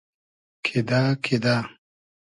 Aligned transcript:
کیدۂ 0.65 1.01
کیدۂ 1.23 1.55